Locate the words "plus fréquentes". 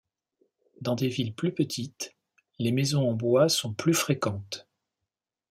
3.71-4.67